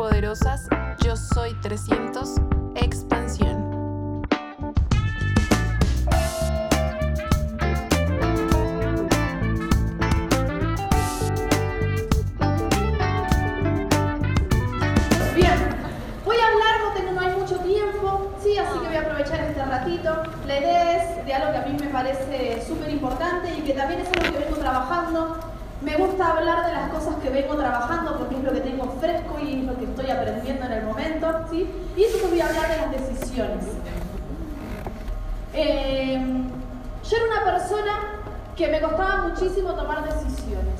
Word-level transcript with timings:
poderosas, 0.00 0.66
yo 1.04 1.14
soy 1.14 1.52
300, 1.60 2.36
expansión. 2.74 4.22
Bien, 15.34 15.52
voy 16.24 16.36
a 16.38 16.46
hablar, 16.46 16.80
no, 16.82 16.94
tengo, 16.94 17.12
no 17.12 17.20
hay 17.20 17.36
mucho 17.36 17.56
tiempo, 17.56 18.32
sí, 18.42 18.56
así 18.56 18.78
que 18.78 18.86
voy 18.86 18.96
a 18.96 19.00
aprovechar 19.02 19.40
este 19.40 19.62
ratito. 19.62 20.22
La 20.46 20.60
idea 20.60 20.96
es 20.96 21.26
de 21.26 21.34
algo 21.34 21.52
que 21.52 21.58
a 21.58 21.66
mí 21.66 21.76
me 21.78 21.88
parece 21.88 22.64
súper 22.66 22.88
importante 22.88 23.54
y 23.54 23.60
que 23.60 23.74
también 23.74 24.00
es 24.00 24.08
algo 24.08 24.32
que 24.32 24.44
vengo 24.44 24.56
trabajando. 24.56 25.49
Me 25.82 25.96
gusta 25.96 26.36
hablar 26.36 26.66
de 26.66 26.72
las 26.72 26.90
cosas 26.90 27.14
que 27.22 27.30
vengo 27.30 27.56
trabajando 27.56 28.18
porque 28.18 28.36
es 28.36 28.44
lo 28.44 28.52
que 28.52 28.60
tengo 28.60 28.84
fresco 29.00 29.38
y 29.42 29.60
es 29.60 29.64
lo 29.64 29.78
que 29.78 29.84
estoy 29.84 30.10
aprendiendo 30.10 30.66
en 30.66 30.72
el 30.72 30.84
momento, 30.84 31.46
¿sí? 31.50 31.70
Y 31.96 32.04
eso 32.04 32.28
voy 32.28 32.38
a 32.38 32.46
hablar 32.46 32.68
de 32.68 32.76
las 32.76 33.08
decisiones. 33.08 33.64
Eh, 35.54 36.22
yo 37.08 37.16
era 37.16 37.26
una 37.26 37.44
persona 37.44 37.92
que 38.56 38.68
me 38.68 38.80
costaba 38.80 39.28
muchísimo 39.28 39.72
tomar 39.72 40.04
decisiones. 40.04 40.74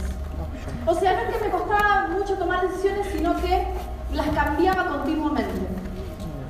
O 0.84 0.94
sea, 0.94 1.14
no 1.14 1.20
es 1.20 1.36
que 1.36 1.44
me 1.44 1.50
costaba 1.50 2.08
mucho 2.08 2.34
tomar 2.34 2.69
decisiones, 2.69 3.06
sino 3.10 3.34
que 3.41 3.69
las 4.12 4.28
cambiaba 4.28 4.86
continuamente. 4.86 5.66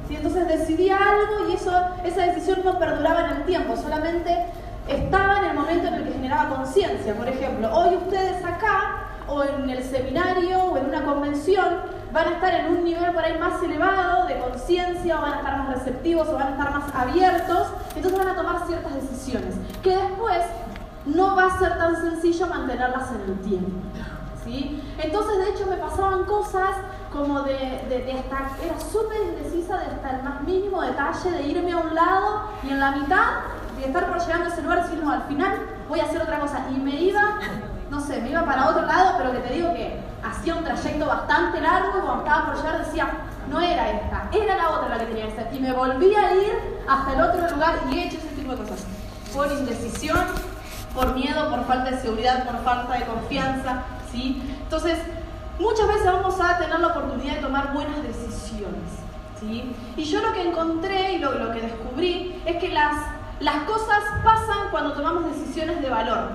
¿Sí? 0.08 0.16
Entonces 0.16 0.48
decidía 0.48 0.96
algo 0.96 1.48
y 1.48 1.54
eso, 1.54 1.72
esa 2.04 2.22
decisión 2.26 2.62
no 2.64 2.80
perduraba 2.80 3.26
en 3.26 3.36
el 3.36 3.44
tiempo, 3.44 3.76
solamente 3.76 4.46
estaba 4.90 5.38
en 5.38 5.44
el 5.46 5.54
momento 5.54 5.88
en 5.88 5.94
el 5.94 6.04
que 6.04 6.12
generaba 6.12 6.56
conciencia. 6.56 7.14
Por 7.14 7.28
ejemplo, 7.28 7.72
hoy 7.72 7.96
ustedes 7.96 8.44
acá, 8.44 9.06
o 9.28 9.42
en 9.44 9.70
el 9.70 9.82
seminario, 9.84 10.58
o 10.64 10.76
en 10.76 10.86
una 10.86 11.04
convención, 11.04 11.82
van 12.12 12.26
a 12.26 12.30
estar 12.32 12.54
en 12.54 12.76
un 12.76 12.84
nivel 12.84 13.12
por 13.12 13.24
ahí 13.24 13.38
más 13.38 13.62
elevado 13.62 14.26
de 14.26 14.38
conciencia, 14.38 15.18
o 15.18 15.22
van 15.22 15.34
a 15.34 15.36
estar 15.36 15.58
más 15.58 15.68
receptivos, 15.78 16.28
o 16.28 16.34
van 16.34 16.48
a 16.48 16.50
estar 16.50 16.72
más 16.72 16.94
abiertos, 16.94 17.68
entonces 17.94 18.18
van 18.18 18.28
a 18.28 18.34
tomar 18.36 18.66
ciertas 18.66 18.94
decisiones, 18.94 19.54
que 19.82 19.96
después 19.96 20.38
no 21.06 21.36
va 21.36 21.46
a 21.46 21.58
ser 21.58 21.78
tan 21.78 21.96
sencillo 21.96 22.46
mantenerlas 22.48 23.10
en 23.12 23.20
el 23.30 23.40
tiempo. 23.40 23.70
¿sí? 24.44 24.82
Entonces, 24.98 25.38
de 25.38 25.50
hecho, 25.50 25.66
me 25.66 25.76
pasaban 25.76 26.24
cosas 26.24 26.76
como 27.12 27.40
de, 27.42 27.54
de, 27.88 28.04
de 28.04 28.10
era 28.10 28.80
súper 28.80 29.20
indecisa 29.22 29.78
de 29.78 29.86
hasta 29.86 30.16
el 30.16 30.22
más 30.22 30.42
mínimo 30.42 30.82
detalle, 30.82 31.30
de 31.30 31.42
irme 31.42 31.72
a 31.72 31.78
un 31.78 31.94
lado 31.94 32.42
y 32.62 32.70
en 32.70 32.80
la 32.80 32.92
mitad 32.92 33.26
de 33.80 33.86
estar 33.86 34.08
por 34.08 34.20
llegando 34.20 34.46
a 34.46 34.48
ese 34.48 34.62
lugar, 34.62 34.82
decir, 34.82 35.02
no, 35.02 35.12
al 35.12 35.22
final 35.22 35.52
voy 35.88 36.00
a 36.00 36.04
hacer 36.04 36.22
otra 36.22 36.40
cosa. 36.40 36.66
Y 36.70 36.78
me 36.78 36.94
iba, 36.94 37.38
no 37.90 38.00
sé, 38.00 38.20
me 38.20 38.30
iba 38.30 38.44
para 38.44 38.68
otro 38.68 38.86
lado, 38.86 39.14
pero 39.18 39.32
que 39.32 39.38
te 39.38 39.54
digo 39.54 39.72
que 39.74 39.98
hacía 40.22 40.54
un 40.54 40.64
trayecto 40.64 41.06
bastante 41.06 41.60
largo 41.60 41.98
y 41.98 42.00
cuando 42.00 42.24
estaba 42.24 42.46
por 42.46 42.56
llegar 42.56 42.84
decía, 42.84 43.08
no 43.48 43.60
era 43.60 43.90
esta, 43.90 44.28
era 44.32 44.56
la 44.56 44.70
otra 44.70 44.88
la 44.90 44.98
que 44.98 45.06
tenía 45.06 45.26
que 45.26 45.34
ser. 45.34 45.48
Y 45.52 45.60
me 45.60 45.72
volví 45.72 46.14
a 46.14 46.34
ir 46.34 46.80
hasta 46.88 47.12
el 47.12 47.20
otro 47.20 47.50
lugar 47.50 47.74
y 47.90 47.98
he 47.98 48.06
hecho 48.06 48.18
ese 48.18 48.28
tipo 48.28 48.52
de 48.52 48.58
cosas. 48.58 48.84
Por 49.34 49.50
indecisión, 49.50 50.24
por 50.94 51.14
miedo, 51.14 51.50
por 51.50 51.64
falta 51.64 51.90
de 51.90 52.00
seguridad, 52.00 52.46
por 52.46 52.62
falta 52.62 52.94
de 52.94 53.04
confianza, 53.04 53.82
¿sí? 54.10 54.42
Entonces, 54.62 54.98
muchas 55.58 55.88
veces 55.88 56.06
vamos 56.06 56.40
a 56.40 56.58
tener 56.58 56.78
la 56.78 56.88
oportunidad 56.88 57.36
de 57.36 57.42
tomar 57.42 57.72
buenas 57.72 58.02
decisiones, 58.02 58.90
¿sí? 59.38 59.74
Y 59.96 60.04
yo 60.04 60.20
lo 60.20 60.32
que 60.32 60.48
encontré 60.48 61.12
y 61.14 61.18
lo 61.18 61.52
que 61.52 61.60
descubrí 61.60 62.42
es 62.44 62.56
que 62.56 62.68
las, 62.68 62.94
las 63.40 63.64
cosas 63.64 64.02
pasan 64.22 64.68
cuando 64.70 64.92
tomamos 64.92 65.24
decisiones 65.24 65.80
de 65.80 65.88
valor, 65.88 66.30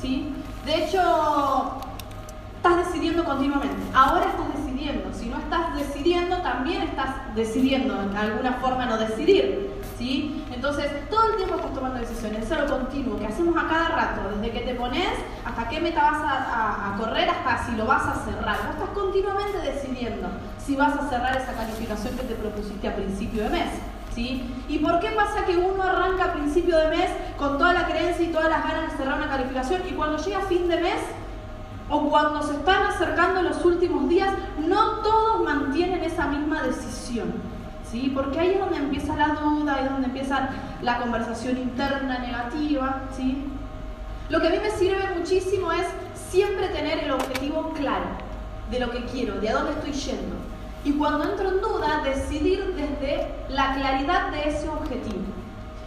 ¿sí? 0.00 0.34
De 0.66 0.84
hecho, 0.84 1.80
estás 2.56 2.86
decidiendo 2.86 3.24
continuamente, 3.24 3.76
ahora 3.94 4.26
estás 4.26 4.62
decidiendo, 4.62 5.12
si 5.14 5.26
no 5.26 5.38
estás 5.38 5.74
decidiendo, 5.74 6.36
también 6.38 6.82
estás 6.82 7.34
decidiendo 7.34 8.00
en 8.02 8.16
alguna 8.16 8.52
forma 8.54 8.84
no 8.84 8.98
decidir, 8.98 9.82
¿sí? 9.98 10.44
Entonces, 10.54 11.08
todo 11.08 11.30
el 11.30 11.36
tiempo 11.36 11.56
estás 11.56 11.72
tomando 11.72 11.98
decisiones, 11.98 12.44
eso 12.44 12.54
es 12.54 12.60
lo 12.60 12.78
continuo, 12.78 13.18
que 13.18 13.26
hacemos 13.26 13.56
a 13.56 13.66
cada 13.66 13.88
rato, 13.88 14.20
desde 14.36 14.52
que 14.52 14.60
te 14.60 14.74
pones 14.74 15.08
hasta 15.44 15.68
qué 15.70 15.80
meta 15.80 16.02
vas 16.02 16.22
a, 16.22 16.94
correr, 16.98 17.30
hasta 17.30 17.64
si 17.64 17.76
lo 17.76 17.86
vas 17.86 18.02
a 18.02 18.24
cerrar. 18.24 18.58
Vos 18.66 18.74
estás 18.76 18.90
continuamente 18.90 19.58
decidiendo 19.58 20.28
si 20.64 20.76
vas 20.76 20.94
a 20.94 21.08
cerrar 21.08 21.34
esa 21.34 21.54
calificación 21.54 22.14
que 22.14 22.24
te 22.24 22.34
propusiste 22.34 22.86
a 22.86 22.94
principio 22.94 23.44
de 23.44 23.48
mes. 23.48 23.70
¿Sí? 24.14 24.42
¿Y 24.68 24.78
por 24.78 25.00
qué 25.00 25.08
pasa 25.10 25.44
que 25.46 25.56
uno 25.56 25.82
arranca 25.82 26.24
a 26.24 26.32
principio 26.34 26.76
de 26.76 26.88
mes 26.88 27.10
con 27.38 27.56
toda 27.56 27.72
la 27.72 27.86
creencia 27.86 28.26
y 28.26 28.30
todas 28.32 28.50
las 28.50 28.62
ganas 28.62 28.92
de 28.92 28.98
cerrar 28.98 29.16
una 29.16 29.28
calificación 29.28 29.82
y 29.88 29.92
cuando 29.92 30.18
llega 30.18 30.40
fin 30.42 30.68
de 30.68 30.76
mes 30.80 31.00
o 31.88 32.10
cuando 32.10 32.42
se 32.42 32.52
están 32.54 32.86
acercando 32.86 33.42
los 33.42 33.64
últimos 33.64 34.08
días, 34.08 34.30
no 34.58 35.00
todos 35.02 35.42
mantienen 35.44 36.04
esa 36.04 36.26
misma 36.26 36.62
decisión? 36.62 37.32
¿sí? 37.92 38.10
Porque 38.14 38.40
ahí 38.40 38.52
es 38.52 38.60
donde 38.60 38.78
empieza 38.78 39.14
la 39.16 39.28
duda, 39.28 39.76
ahí 39.76 39.84
es 39.84 39.90
donde 39.90 40.08
empieza 40.08 40.48
la 40.80 40.98
conversación 40.98 41.58
interna 41.58 42.18
negativa, 42.18 43.02
¿sí? 43.14 43.44
Lo 44.30 44.40
que 44.40 44.48
a 44.48 44.50
mí 44.50 44.56
me 44.62 44.70
sirve 44.70 45.14
muchísimo 45.16 45.70
es 45.72 45.86
siempre 46.14 46.68
tener 46.68 47.00
el 47.00 47.10
objetivo 47.10 47.72
claro 47.74 48.06
de 48.70 48.80
lo 48.80 48.90
que 48.90 49.04
quiero, 49.04 49.38
de 49.40 49.50
a 49.50 49.54
dónde 49.54 49.72
estoy 49.72 49.92
yendo. 49.92 50.36
Y 50.84 50.92
cuando 50.92 51.24
entro 51.30 51.50
en 51.50 51.60
duda, 51.60 52.00
desde 52.02 52.22
la 53.72 53.80
claridad 53.80 54.30
de 54.30 54.48
ese 54.48 54.68
objetivo. 54.68 55.22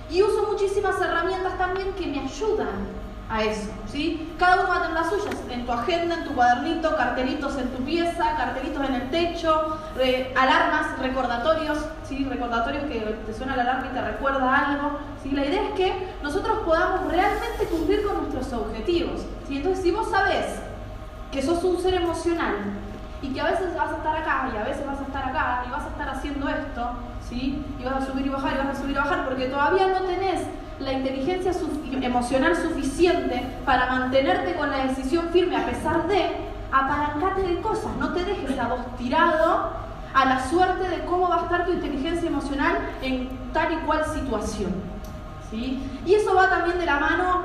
Y 0.10 0.22
uso 0.22 0.48
muchísimas 0.52 1.00
herramientas 1.02 1.58
también 1.58 1.94
que 1.94 2.08
me 2.08 2.20
ayudan 2.20 3.06
a 3.28 3.44
eso, 3.44 3.72
¿sí? 3.92 4.32
Cada 4.38 4.62
uno 4.62 4.70
va 4.70 4.76
a 4.76 4.82
tener 4.82 4.94
las 4.94 5.10
suyas, 5.10 5.36
en 5.50 5.66
tu 5.66 5.72
agenda, 5.72 6.16
en 6.16 6.26
tu 6.26 6.36
cuadernito, 6.36 6.96
cartelitos 6.96 7.58
en 7.58 7.70
tu 7.70 7.84
pieza, 7.84 8.36
cartelitos 8.38 8.88
en 8.88 8.96
el 8.96 9.10
techo, 9.10 9.78
alarmas, 10.36 11.00
recordatorios, 11.00 11.80
¿sí? 12.08 12.24
Recordatorios 12.24 12.84
que 12.84 13.00
te 13.00 13.34
suena 13.34 13.56
la 13.56 13.64
alarma 13.64 13.88
y 13.88 13.96
te 13.96 14.02
recuerda 14.02 14.68
algo, 14.68 15.00
¿sí? 15.24 15.32
La 15.32 15.44
idea 15.44 15.70
es 15.70 15.74
que 15.74 16.14
nosotros 16.22 16.60
podamos 16.66 17.12
realmente 17.12 17.66
cumplir 17.66 18.06
con 18.06 18.18
nuestros 18.18 18.54
objetivos, 18.54 19.22
¿sí? 19.48 19.58
Entonces, 19.58 19.84
si 19.84 19.92
vos 19.92 20.10
sabés 20.12 20.46
que 21.32 21.42
sos 21.42 21.64
un 21.64 21.82
ser 21.82 21.96
emocional 21.96 22.56
y 23.22 23.30
que 23.30 23.42
a 23.42 23.46
veces 23.46 23.76
vas 23.76 23.92
a 23.92 23.98
estar 23.98 24.16
acá 24.16 24.50
y 24.54 24.58
a 24.58 24.64
veces 24.64 24.86
vas 24.86 25.00
a 25.00 25.04
estar 25.04 25.30
acá 25.30 25.64
y 25.68 25.72
vas 25.72 25.84
a 25.84 25.88
estar 25.88 26.10
haciendo 26.10 26.50
esto, 26.50 26.90
¿sí? 27.28 27.64
Y 27.80 27.84
vas 27.84 28.04
a 28.04 28.06
subir 28.06 28.26
y 28.26 28.30
bajar 28.30 28.54
y 28.54 28.58
vas 28.58 28.78
a 28.78 28.82
subir 28.82 28.92
y 28.92 29.00
bajar 29.00 29.26
porque 29.26 29.48
todavía 29.48 29.88
no 29.88 30.02
tenés 30.02 30.42
la 30.80 30.92
inteligencia 30.92 31.52
emocional 32.02 32.56
suficiente 32.56 33.48
para 33.66 33.88
mantenerte 33.88 34.56
con 34.56 34.70
la 34.70 34.86
decisión 34.86 35.30
firme 35.30 35.56
a 35.56 35.66
pesar 35.66 36.08
de 36.08 36.32
apalancarte 36.72 37.42
de 37.44 37.62
cosas, 37.62 37.96
no 38.00 38.14
te 38.14 38.26
dejes 38.26 38.58
tirado 38.98 39.86
a 40.14 40.26
la 40.26 40.50
suerte 40.50 40.90
de 40.90 41.06
cómo 41.06 41.30
va 41.30 41.42
a 41.42 41.44
estar 41.44 41.66
tu 41.66 41.74
inteligencia 41.74 42.28
emocional 42.28 42.78
en 43.02 43.30
tal 43.54 43.74
y 43.74 43.78
cual 43.86 44.04
situación. 44.06 44.74
¿sí? 45.50 45.82
Y 46.06 46.14
eso 46.14 46.34
va 46.36 46.50
también 46.50 46.80
de 46.80 46.86
la 46.86 47.00
mano 47.00 47.44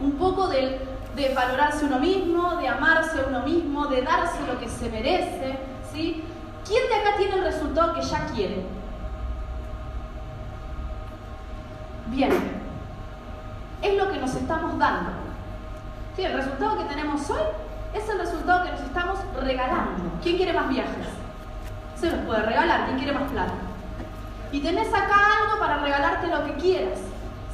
un 0.00 0.12
poco 0.12 0.48
del, 0.48 0.78
de 1.14 1.32
valorarse 1.34 1.84
uno 1.84 1.98
mismo, 1.98 2.56
de 2.56 2.68
amarse 2.68 3.24
uno 3.28 3.40
mismo, 3.40 3.86
de 3.86 4.02
darse 4.02 4.46
lo 4.46 4.58
que 4.58 4.68
se 4.68 4.90
merece. 4.90 5.58
¿sí? 5.92 6.24
¿Quién 6.66 6.88
de 6.88 6.94
acá 6.94 7.16
tiene 7.16 7.36
el 7.36 7.44
resultado 7.44 7.94
que 7.94 8.02
ya 8.02 8.26
quiere? 8.26 8.66
Bien, 12.06 12.32
es 13.80 13.96
lo 13.96 14.10
que 14.10 14.18
nos 14.18 14.34
estamos 14.34 14.78
dando. 14.78 15.10
¿Sí? 16.16 16.24
El 16.24 16.34
resultado 16.34 16.78
que 16.78 16.84
tenemos 16.84 17.30
hoy 17.30 17.42
es 17.94 18.08
el 18.08 18.18
resultado 18.18 18.64
que 18.64 18.72
nos 18.72 18.80
estamos 18.80 19.18
regalando. 19.40 20.10
¿Quién 20.22 20.36
quiere 20.36 20.52
más 20.52 20.68
viajes? 20.68 21.06
Se 21.98 22.10
los 22.10 22.20
puede 22.20 22.42
regalar. 22.42 22.86
¿Quién 22.86 22.98
quiere 22.98 23.12
más 23.12 23.30
plata? 23.30 23.54
Y 24.50 24.60
tenés 24.60 24.88
acá 24.88 25.14
algo 25.42 25.58
para 25.60 25.78
regalarte 25.78 26.26
lo 26.26 26.44
que 26.44 26.54
quieras. 26.54 26.98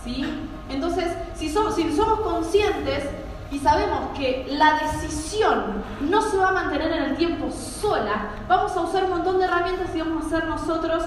¿sí? 0.02 0.49
Entonces, 0.69 1.14
si 1.34 1.50
somos 1.50 2.20
conscientes 2.20 3.05
y 3.50 3.58
sabemos 3.58 4.17
que 4.17 4.47
la 4.50 4.75
decisión 4.75 5.82
no 6.08 6.23
se 6.23 6.37
va 6.37 6.50
a 6.50 6.52
mantener 6.52 6.93
en 6.93 7.02
el 7.02 7.17
tiempo 7.17 7.50
sola, 7.50 8.31
vamos 8.49 8.76
a 8.76 8.81
usar 8.81 9.05
un 9.05 9.11
montón 9.11 9.38
de 9.38 9.44
herramientas 9.44 9.88
y 9.94 10.00
vamos 10.00 10.25
a 10.25 10.26
hacer 10.26 10.44
nosotros 10.47 11.05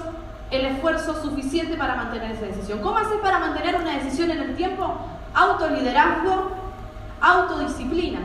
el 0.50 0.66
esfuerzo 0.66 1.20
suficiente 1.22 1.76
para 1.76 1.96
mantener 1.96 2.32
esa 2.32 2.46
decisión. 2.46 2.80
¿Cómo 2.80 2.98
haces 2.98 3.18
para 3.22 3.38
mantener 3.38 3.76
una 3.76 3.94
decisión 3.94 4.30
en 4.30 4.40
el 4.40 4.56
tiempo? 4.56 4.94
Autoliderazgo, 5.34 6.50
autodisciplina. 7.20 8.20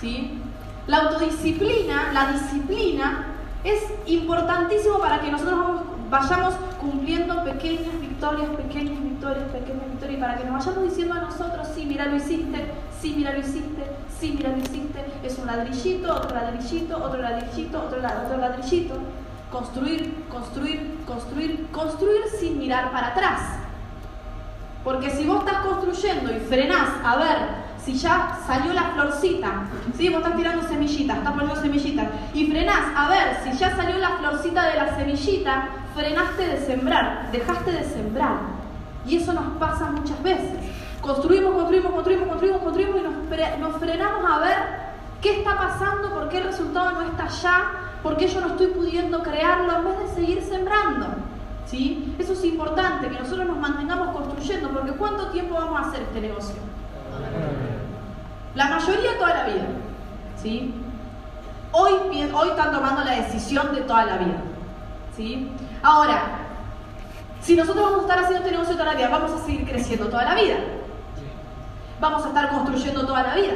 ¿Sí? 0.00 0.40
La 0.86 0.98
autodisciplina, 0.98 2.12
la 2.12 2.32
disciplina, 2.32 3.26
es 3.64 3.82
importantísimo 4.06 4.98
para 4.98 5.20
que 5.20 5.30
nosotros 5.30 5.82
vayamos 6.10 6.54
cumpliendo 6.84 7.42
pequeñas 7.44 8.00
victorias, 8.00 8.48
pequeñas 8.50 9.02
victorias, 9.02 9.48
pequeñas 9.50 9.90
victorias, 9.90 10.18
y 10.18 10.20
para 10.20 10.36
que 10.36 10.44
nos 10.44 10.66
vayamos 10.66 10.90
diciendo 10.90 11.14
a 11.14 11.20
nosotros, 11.20 11.68
sí, 11.74 11.86
mira, 11.86 12.06
lo 12.06 12.16
hiciste, 12.16 12.66
sí, 13.00 13.14
mira, 13.16 13.32
lo 13.32 13.40
hiciste, 13.40 13.84
sí, 14.20 14.34
mira, 14.36 14.50
lo 14.50 14.58
hiciste, 14.58 15.04
es 15.22 15.38
un 15.38 15.46
ladrillito, 15.46 16.14
otro 16.14 16.34
ladrillito, 16.34 17.02
otro 17.02 17.22
ladrillito, 17.22 17.82
otro, 17.82 17.98
otro 17.98 18.36
ladrillito 18.36 18.94
construir, 19.54 20.26
construir, 20.28 20.98
construir, 21.06 21.66
construir 21.70 22.22
sin 22.40 22.58
mirar 22.58 22.90
para 22.90 23.08
atrás. 23.08 23.40
Porque 24.82 25.10
si 25.10 25.24
vos 25.24 25.44
estás 25.44 25.64
construyendo 25.64 26.34
y 26.34 26.40
frenás 26.40 26.88
a 27.04 27.16
ver 27.16 27.64
si 27.82 27.94
ya 27.94 28.38
salió 28.46 28.72
la 28.72 28.90
florcita, 28.94 29.64
¿sí? 29.96 30.08
vos 30.08 30.18
estás 30.18 30.36
tirando 30.36 30.66
semillitas, 30.66 31.18
estás 31.18 31.32
poniendo 31.32 31.60
semillitas, 31.60 32.08
y 32.34 32.50
frenás 32.50 32.82
a 32.96 33.08
ver 33.08 33.38
si 33.44 33.56
ya 33.56 33.76
salió 33.76 33.98
la 33.98 34.96
semillita 34.96 35.68
frenaste 35.94 36.46
de 36.46 36.66
sembrar, 36.66 37.30
dejaste 37.32 37.72
de 37.72 37.84
sembrar. 37.84 38.36
Y 39.06 39.16
eso 39.16 39.32
nos 39.32 39.56
pasa 39.58 39.90
muchas 39.90 40.22
veces. 40.22 40.52
Construimos, 41.00 41.54
construimos, 41.54 41.92
construimos, 41.92 42.28
construimos, 42.28 42.62
construimos 42.62 43.00
y 43.00 43.60
nos, 43.60 43.76
frenamos 43.76 44.30
a 44.30 44.38
ver 44.38 44.56
qué 45.20 45.40
está 45.40 45.56
pasando, 45.56 46.14
por 46.14 46.28
qué 46.28 46.38
el 46.38 46.44
resultado 46.44 46.92
no 46.92 47.02
está 47.02 47.24
allá, 47.24 47.64
por 48.02 48.16
qué 48.16 48.26
yo 48.26 48.40
no 48.40 48.48
estoy 48.48 48.68
pudiendo 48.68 49.22
crearlo 49.22 49.76
en 49.76 49.84
vez 49.84 49.98
de 49.98 50.14
seguir 50.14 50.42
sembrando. 50.42 51.06
¿Sí? 51.66 52.14
Eso 52.18 52.32
es 52.34 52.44
importante, 52.44 53.08
que 53.08 53.18
nosotros 53.18 53.46
nos 53.46 53.58
mantengamos 53.58 54.14
construyendo, 54.16 54.70
porque 54.70 54.92
¿cuánto 54.92 55.28
tiempo 55.28 55.54
vamos 55.54 55.78
a 55.78 55.88
hacer 55.88 56.02
este 56.02 56.20
negocio? 56.20 56.56
La 58.54 58.68
mayoría 58.68 59.18
toda 59.18 59.34
la 59.34 59.44
vida. 59.44 59.66
¿Sí? 60.42 60.74
Hoy, 61.72 61.92
hoy 62.32 62.48
están 62.48 62.72
tomando 62.72 63.04
la 63.04 63.12
decisión 63.12 63.74
de 63.74 63.80
toda 63.82 64.04
la 64.06 64.16
vida. 64.18 64.42
¿Sí? 65.16 65.50
Ahora, 65.84 66.22
si 67.42 67.54
nosotros 67.54 67.84
vamos 67.84 67.98
a 67.98 68.02
estar 68.04 68.18
haciendo 68.20 68.38
este 68.38 68.52
negocio 68.52 68.72
toda 68.74 68.86
la 68.86 68.94
vida, 68.94 69.08
vamos 69.10 69.32
a 69.32 69.44
seguir 69.44 69.68
creciendo 69.68 70.06
toda 70.06 70.24
la 70.24 70.34
vida. 70.34 70.56
Vamos 72.00 72.24
a 72.24 72.28
estar 72.28 72.48
construyendo 72.48 73.04
toda 73.06 73.22
la 73.22 73.34
vida. 73.34 73.52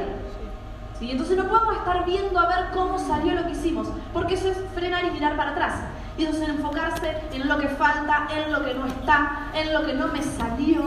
¿Sí? 0.99 1.11
Entonces 1.11 1.39
no 1.39 1.45
podemos 1.49 1.79
estar 1.79 2.05
viendo 2.05 2.39
a 2.39 2.47
ver 2.49 2.67
cómo 2.75 2.99
salió 2.99 3.33
lo 3.33 3.47
que 3.47 3.53
hicimos, 3.53 3.89
porque 4.13 4.35
eso 4.35 4.49
es 4.49 4.59
frenar 4.75 5.07
y 5.07 5.11
mirar 5.13 5.39
para 5.39 5.53
atrás. 5.53 5.75
Y 6.19 6.27
entonces 6.27 6.51
enfocarse 6.51 7.17
en 7.33 7.49
lo 7.49 7.57
que 7.57 7.69
falta, 7.69 8.29
en 8.31 8.53
lo 8.53 8.63
que 8.63 8.75
no 8.75 8.85
está, 8.85 9.47
en 9.55 9.73
lo 9.73 9.87
que 9.87 9.95
no 9.95 10.09
me 10.09 10.23
salió. 10.23 10.83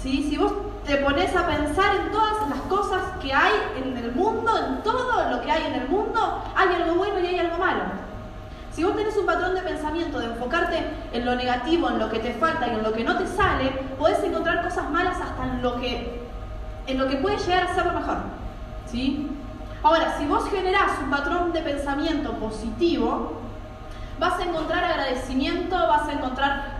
¿Sí? 0.00 0.28
Si 0.30 0.36
vos 0.36 0.52
te 0.86 0.98
pones 0.98 1.34
a 1.34 1.44
pensar 1.44 1.96
en 1.96 2.12
todas 2.12 2.48
las 2.48 2.60
cosas 2.68 3.02
que 3.20 3.32
hay 3.34 3.52
en 3.82 3.96
el 3.96 4.12
mundo, 4.12 4.56
en 4.56 4.80
todo 4.84 5.28
lo 5.28 5.40
que 5.42 5.50
hay 5.50 5.66
en 5.66 5.74
el 5.74 5.88
mundo, 5.88 6.44
hay 6.54 6.68
algo 6.80 6.94
bueno 6.94 7.18
y 7.18 7.26
hay 7.26 7.38
algo 7.40 7.58
malo. 7.58 8.07
Si 8.78 8.84
vos 8.84 8.94
tenés 8.94 9.16
un 9.16 9.26
patrón 9.26 9.56
de 9.56 9.62
pensamiento 9.62 10.20
de 10.20 10.26
enfocarte 10.26 10.86
en 11.12 11.26
lo 11.26 11.34
negativo, 11.34 11.90
en 11.90 11.98
lo 11.98 12.08
que 12.08 12.20
te 12.20 12.32
falta 12.34 12.68
y 12.68 12.76
en 12.76 12.84
lo 12.84 12.92
que 12.92 13.02
no 13.02 13.18
te 13.18 13.26
sale, 13.26 13.70
podés 13.98 14.22
encontrar 14.22 14.62
cosas 14.62 14.88
malas 14.88 15.20
hasta 15.20 15.46
en 15.46 15.62
lo 15.62 15.80
que, 15.80 16.22
en 16.86 16.96
lo 16.96 17.08
que 17.08 17.16
puede 17.16 17.38
llegar 17.38 17.64
a 17.64 17.74
ser 17.74 17.86
lo 17.86 17.94
mejor. 17.94 18.18
¿Sí? 18.86 19.32
Ahora, 19.82 20.16
si 20.16 20.26
vos 20.26 20.48
generás 20.48 20.92
un 21.02 21.10
patrón 21.10 21.52
de 21.52 21.60
pensamiento 21.62 22.34
positivo, 22.34 23.40
vas 24.20 24.38
a 24.38 24.44
encontrar 24.44 24.84
agradecimiento, 24.84 25.76
vas 25.76 26.06
a 26.06 26.12
encontrar 26.12 26.77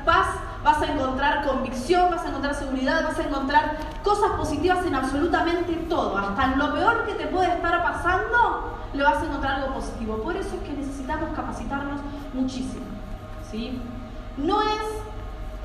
vas 0.69 0.83
a 0.83 0.93
encontrar 0.93 1.47
convicción, 1.47 2.11
vas 2.11 2.25
a 2.27 2.29
encontrar 2.29 2.55
seguridad, 2.55 3.03
vas 3.03 3.19
a 3.19 3.23
encontrar 3.23 3.79
cosas 4.03 4.33
positivas 4.33 4.85
en 4.85 4.95
absolutamente 4.95 5.73
todo. 5.89 6.19
Hasta 6.19 6.45
en 6.45 6.59
lo 6.59 6.75
peor 6.75 7.07
que 7.07 7.15
te 7.15 7.27
puede 7.27 7.55
estar 7.55 7.83
pasando, 7.83 8.77
le 8.93 9.03
vas 9.03 9.17
a 9.23 9.25
encontrar 9.25 9.63
algo 9.63 9.75
positivo. 9.75 10.19
Por 10.19 10.37
eso 10.37 10.57
es 10.57 10.69
que 10.69 10.75
necesitamos 10.75 11.31
capacitarnos 11.35 12.03
muchísimo. 12.35 12.85
¿sí? 13.51 13.81
No 14.37 14.61
es 14.61 14.83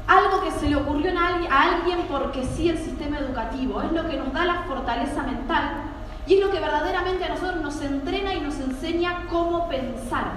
algo 0.08 0.42
que 0.42 0.52
se 0.52 0.70
le 0.70 0.78
ocurrió 0.78 1.12
a 1.20 1.64
alguien 1.64 2.06
porque 2.10 2.46
sí 2.46 2.70
el 2.70 2.78
sistema 2.78 3.20
educativo, 3.20 3.82
es 3.82 3.92
lo 3.92 4.08
que 4.08 4.18
nos 4.18 4.32
da 4.32 4.46
la 4.46 4.64
fortaleza 4.64 5.24
mental 5.24 5.84
y 6.26 6.36
es 6.36 6.46
lo 6.46 6.50
que 6.50 6.62
verdaderamente 6.62 7.26
a 7.26 7.30
nosotros 7.30 7.62
nos 7.62 7.82
entrena 7.82 8.34
y 8.34 8.40
nos 8.40 8.58
enseña 8.58 9.26
cómo 9.30 9.68
pensar, 9.68 10.32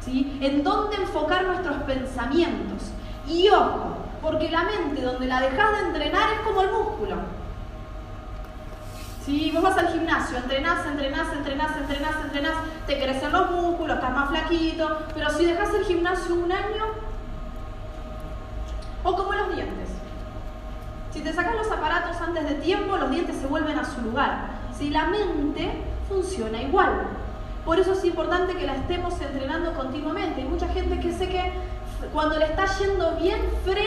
¿sí? 0.00 0.38
en 0.42 0.62
dónde 0.62 0.96
enfocar 0.96 1.46
nuestros 1.46 1.76
pensamientos. 1.84 2.90
Y 3.26 3.48
ojo, 3.48 3.93
porque 4.24 4.50
la 4.50 4.64
mente 4.64 5.02
donde 5.02 5.26
la 5.26 5.38
dejas 5.38 5.72
de 5.72 5.86
entrenar 5.86 6.32
es 6.32 6.40
como 6.40 6.62
el 6.62 6.70
músculo. 6.70 7.16
Si 9.22 9.50
vos 9.50 9.62
vas 9.62 9.76
al 9.76 9.88
gimnasio, 9.88 10.38
entrenás, 10.38 10.86
entrenás, 10.86 11.30
entrenás, 11.30 11.76
entrenás, 11.76 12.16
entrenás, 12.24 12.54
te 12.86 12.98
crecen 12.98 13.32
los 13.32 13.50
músculos, 13.50 13.96
estás 13.96 14.10
más 14.12 14.30
flaquito, 14.30 14.98
pero 15.14 15.30
si 15.30 15.44
dejas 15.44 15.74
el 15.74 15.84
gimnasio 15.84 16.34
un 16.36 16.50
año, 16.50 16.84
o 19.02 19.14
como 19.14 19.32
los 19.34 19.54
dientes. 19.54 19.90
Si 21.12 21.20
te 21.20 21.32
sacas 21.32 21.54
los 21.56 21.70
aparatos 21.70 22.16
antes 22.16 22.48
de 22.48 22.54
tiempo, 22.54 22.96
los 22.96 23.10
dientes 23.10 23.36
se 23.36 23.46
vuelven 23.46 23.78
a 23.78 23.84
su 23.84 24.00
lugar. 24.00 24.48
Si 24.76 24.88
la 24.88 25.04
mente 25.04 25.70
funciona 26.08 26.62
igual. 26.62 27.08
Por 27.64 27.78
eso 27.78 27.92
es 27.92 28.04
importante 28.04 28.56
que 28.56 28.66
la 28.66 28.76
estemos 28.76 29.20
entrenando 29.20 29.74
continuamente. 29.74 30.40
Hay 30.40 30.48
mucha 30.48 30.68
gente 30.68 30.98
que 30.98 31.12
sé 31.12 31.28
que 31.28 31.52
cuando 32.12 32.38
le 32.38 32.46
está 32.46 32.66
yendo 32.78 33.16
bien, 33.16 33.40
frena 33.64 33.83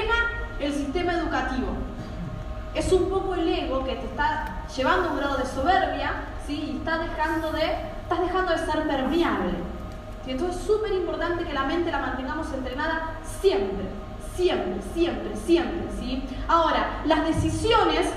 Es 2.73 2.91
un 2.91 3.09
poco 3.09 3.33
el 3.35 3.47
ego 3.47 3.83
que 3.83 3.95
te 3.95 4.05
está 4.05 4.65
llevando 4.75 5.11
un 5.11 5.17
grado 5.17 5.37
de 5.37 5.45
soberbia, 5.45 6.11
¿sí? 6.45 6.71
Y 6.73 6.77
está 6.77 6.99
dejando 6.99 7.51
de, 7.51 7.65
estás 8.03 8.21
dejando 8.21 8.51
de 8.51 8.57
ser 8.59 8.87
permeable. 8.87 9.53
¿sí? 10.23 10.31
Entonces 10.31 10.61
es 10.61 10.67
súper 10.67 10.91
importante 10.93 11.43
que 11.43 11.53
la 11.53 11.63
mente 11.63 11.91
la 11.91 11.99
mantengamos 11.99 12.51
entrenada 12.53 13.15
siempre, 13.41 13.85
siempre, 14.35 14.81
siempre, 14.93 15.35
siempre, 15.35 15.87
¿sí? 15.99 16.23
Ahora, 16.47 17.01
las 17.05 17.25
decisiones, 17.25 18.07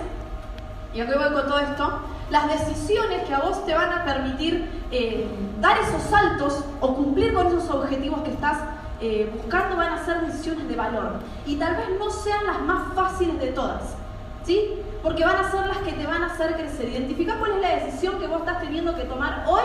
y 0.93 1.00
aquí 1.00 1.12
voy 1.14 1.32
con 1.32 1.46
todo 1.46 1.58
esto, 1.61 2.00
las 2.31 2.49
decisiones 2.49 3.25
que 3.26 3.34
a 3.34 3.40
vos 3.40 3.64
te 3.64 3.75
van 3.75 3.93
a 3.93 4.05
permitir 4.05 4.69
eh, 4.90 5.26
dar 5.61 5.78
esos 5.78 6.02
saltos 6.02 6.64
o 6.81 6.94
cumplir 6.94 7.32
con 7.34 7.46
esos 7.46 7.69
objetivos 7.70 8.20
que 8.22 8.31
estás 8.31 8.58
eh, 9.00 9.31
buscando 9.35 9.76
van 9.76 9.94
a 9.94 10.05
ser 10.05 10.20
decisiones 10.20 10.69
de 10.69 10.76
valor. 10.76 11.20
Y 11.47 11.56
tal 11.56 11.76
vez 11.76 11.88
no 11.99 12.11
sean 12.11 12.47
las 12.47 12.61
más 12.61 12.93
fáciles 12.94 13.38
de 13.41 13.49
todas. 13.49 13.94
¿Sí? 14.44 14.82
Porque 15.02 15.25
van 15.25 15.37
a 15.37 15.50
ser 15.50 15.67
las 15.67 15.79
que 15.79 15.93
te 15.93 16.06
van 16.06 16.23
a 16.23 16.26
hacer 16.26 16.55
crecer. 16.55 16.88
Identifica 16.88 17.37
cuál 17.38 17.52
es 17.52 17.61
la 17.61 17.85
decisión 17.85 18.19
que 18.19 18.26
vos 18.26 18.41
estás 18.41 18.61
teniendo 18.61 18.94
que 18.94 19.05
tomar 19.05 19.44
hoy, 19.47 19.64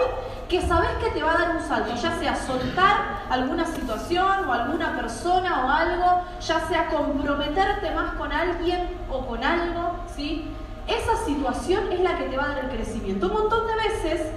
que 0.50 0.62
sabes 0.62 0.90
que 1.02 1.12
te 1.12 1.24
va 1.24 1.34
a 1.34 1.38
dar 1.38 1.56
un 1.56 1.62
salto, 1.62 1.96
ya 1.96 2.18
sea 2.20 2.36
soltar 2.36 2.98
alguna 3.30 3.66
situación 3.66 4.48
o 4.48 4.54
alguna 4.54 4.96
persona 4.96 5.66
o 5.66 5.70
algo, 5.70 6.22
ya 6.40 6.60
sea 6.68 6.88
comprometerte 6.88 7.92
más 7.92 8.14
con 8.16 8.31
alguien 8.31 8.90
o 9.10 9.26
con 9.26 9.44
algo, 9.44 10.00
¿sí? 10.14 10.52
Esa 10.88 11.26
situación 11.26 11.92
es 11.92 12.02
la 12.02 12.18
que 12.18 12.26
te 12.26 12.38
va 12.38 12.46
a 12.46 12.48
dar 12.50 12.66
el 12.66 12.70
crecimiento. 12.70 13.28
Un 13.28 13.34
montón 13.34 13.66
de 13.68 13.76
veces 13.76 14.31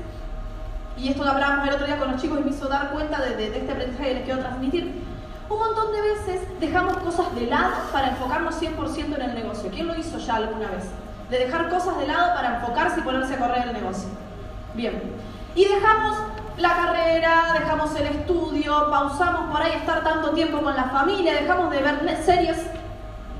y 1.00 1.09
esto 1.11 1.25
lo 1.25 1.31
hablábamos 1.31 1.69
el 1.69 1.75
otro 1.75 1.87
día 1.87 1.97
con 1.97 2.11
los 2.12 2.21
chicos 2.21 2.41
y 2.41 2.45
me 2.45 2.50
hizo 2.50 2.69
dar 2.69 2.91
cuenta 2.91 3.21
de, 3.21 3.47
este 3.47 3.71
aprendizaje 3.71 4.09
que 4.09 4.15
les 4.15 4.25
quiero 4.25 4.41
transmitir. 4.41 5.03
Un 5.49 5.59
montón 5.59 5.93
de 5.93 6.00
veces 6.00 6.41
dejamos 6.61 6.96
cosas 6.99 7.34
de 7.34 7.46
lado 7.46 7.75
para 7.93 8.11
enfocarnos 8.11 8.61
100% 8.61 9.15
en 9.15 9.22
el 9.22 9.34
negocio. 9.34 9.70
¿Quién 9.70 9.87
lo 9.87 9.94
hizo 9.94 10.19
ya 10.19 10.37
alguna 10.37 10.69
vez? 10.69 10.84
De 11.31 11.39
dejar 11.39 11.70
cosas 11.70 11.99
de 11.99 12.06
lado 12.06 12.34
para 12.34 12.56
enfocarse 12.56 13.01
y 13.01 13.03
ponerse 13.03 13.34
a 13.34 13.39
correr 13.39 13.69
el 13.69 13.72
negocio. 13.72 14.08
Bien. 14.75 15.01
Y 15.55 15.65
dejamos 15.65 16.19
la 16.58 16.70
carrera, 16.70 17.53
dejamos 17.55 17.94
el 17.94 18.06
estudio, 18.08 18.91
pausamos 18.91 19.51
por 19.51 19.63
ahí 19.63 19.72
estar 19.77 20.03
tanto 20.03 20.31
tiempo 20.31 20.61
con 20.61 20.75
la 20.75 20.84
familia, 20.84 21.34
dejamos 21.34 21.70
de 21.70 21.79
ver 21.79 22.19
series, 22.25 22.58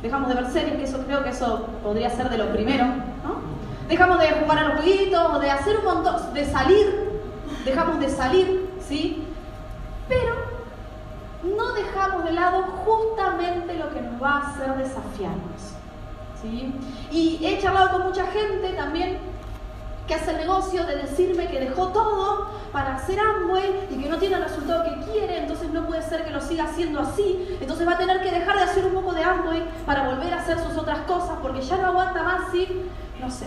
dejamos 0.01 0.29
de 0.29 0.35
ver 0.37 0.51
series, 0.51 0.77
que 0.77 0.85
eso 0.85 0.99
creo 1.05 1.25
que 1.25 1.31
eso 1.31 1.67
podría 1.83 2.09
ser 2.11 2.31
de 2.31 2.39
lo 2.39 2.51
primero, 2.53 2.87
¿no? 2.87 3.49
Dejamos 3.89 4.21
de 4.21 4.31
jugar 4.33 4.59
a 4.59 4.63
los 4.65 4.81
jueguitos, 4.81 5.41
de 5.41 5.51
hacer 5.51 5.79
un 5.79 5.85
montón, 5.85 6.35
de 6.35 6.45
salir 6.45 7.08
dejamos 7.69 8.01
de 8.01 8.09
salir, 8.09 8.71
¿sí? 8.87 9.25
Pero 10.09 10.35
no 11.43 11.73
dejamos 11.73 12.25
de 12.25 12.33
lado 12.33 12.63
justamente 12.85 13.75
lo 13.75 13.91
que 13.91 14.01
nos 14.01 14.23
va 14.23 14.37
a 14.37 14.49
hacer 14.49 14.75
desafiarnos, 14.77 15.75
¿sí? 16.41 16.75
Y 17.11 17.45
he 17.45 17.59
charlado 17.61 17.91
con 17.93 18.09
mucha 18.09 18.27
gente 18.27 18.71
también 18.71 19.19
que 20.07 20.15
hace 20.15 20.31
el 20.31 20.39
negocio 20.39 20.87
de 20.87 20.97
decirme 20.97 21.49
que 21.49 21.61
dejó 21.61 21.89
todo 21.89 22.49
para 22.73 22.97
hacer 22.97 23.21
Amway 23.21 23.89
y 23.91 24.03
que 24.03 24.09
no 24.09 24.17
tiene 24.17 24.37
el 24.37 24.45
resultado 24.45 24.85
que 24.85 25.13
quiere, 25.13 25.39
entonces 25.39 25.71
no 25.71 25.87
puede 25.87 26.03
ser 26.03 26.25
que 26.25 26.31
lo 26.31 26.41
siga 26.41 26.65
haciendo 26.65 27.01
así, 27.01 27.59
entonces 27.61 27.87
va 27.87 27.93
a 27.93 27.99
tener 27.99 28.23
que 28.23 28.31
dejar 28.31 28.57
de 28.57 28.63
hacer 28.63 28.87
un 28.87 28.95
poco 28.95 29.13
de 29.13 29.23
Amway 29.23 29.63
para 29.85 30.09
volver 30.09 30.33
a 30.33 30.41
hacer 30.41 30.59
sus 30.59 30.79
otras 30.79 31.01
cosas 31.01 31.39
porque 31.43 31.61
ya 31.61 31.77
no 31.77 31.89
aguanta 31.89 32.23
más 32.23 32.51
si, 32.51 32.67
no 33.21 33.31
sé. 33.31 33.47